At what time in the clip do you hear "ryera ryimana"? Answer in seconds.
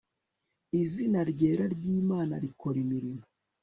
1.31-2.33